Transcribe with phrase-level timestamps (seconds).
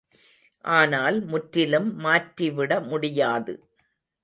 [0.65, 3.55] ஆனால் முற்றிலும் மாற்றிவிட முடியாது.